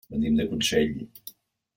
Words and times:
Venim 0.13 0.39
de 0.39 0.47
Consell. 0.53 0.95